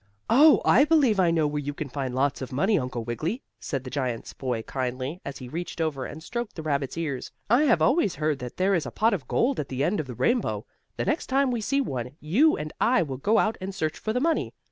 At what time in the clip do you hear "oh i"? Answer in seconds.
0.31-0.83